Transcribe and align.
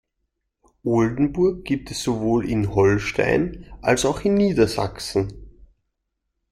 Oldenburg 0.83 1.63
gibt 1.63 1.91
es 1.91 2.01
sowohl 2.01 2.49
in 2.49 2.73
Holstein, 2.73 3.71
als 3.83 4.03
auch 4.03 4.21
in 4.21 4.33
Niedersachsen. 4.33 5.31